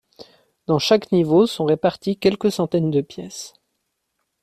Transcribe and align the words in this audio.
Dans 0.65 0.79
chaque 0.79 1.11
niveau 1.11 1.45
sont 1.45 1.65
répartis 1.65 2.17
quelques 2.17 2.51
centaines 2.51 2.89
de 2.89 3.01
pièces. 3.01 3.53